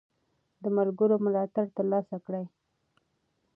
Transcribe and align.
د 0.63 0.63
ملګرو 0.77 1.15
ملاتړ 1.25 1.65
ترلاسه 1.77 2.17
کړئ. 2.25 2.45